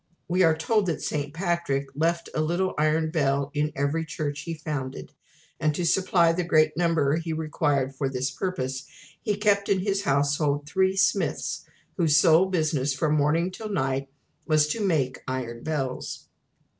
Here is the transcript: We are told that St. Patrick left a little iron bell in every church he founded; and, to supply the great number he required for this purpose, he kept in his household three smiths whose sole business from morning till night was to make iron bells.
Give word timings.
We 0.27 0.41
are 0.41 0.57
told 0.57 0.87
that 0.87 1.03
St. 1.03 1.31
Patrick 1.31 1.85
left 1.93 2.27
a 2.33 2.41
little 2.41 2.73
iron 2.75 3.11
bell 3.11 3.51
in 3.53 3.71
every 3.75 4.03
church 4.03 4.39
he 4.39 4.55
founded; 4.55 5.11
and, 5.59 5.75
to 5.75 5.85
supply 5.85 6.31
the 6.33 6.43
great 6.43 6.75
number 6.75 7.17
he 7.17 7.33
required 7.33 7.93
for 7.93 8.09
this 8.09 8.31
purpose, 8.31 8.87
he 9.21 9.35
kept 9.35 9.69
in 9.69 9.81
his 9.81 10.01
household 10.01 10.65
three 10.65 10.97
smiths 10.97 11.65
whose 11.97 12.17
sole 12.17 12.47
business 12.47 12.95
from 12.95 13.13
morning 13.15 13.51
till 13.51 13.69
night 13.69 14.09
was 14.47 14.65
to 14.69 14.79
make 14.83 15.21
iron 15.27 15.61
bells. 15.61 16.25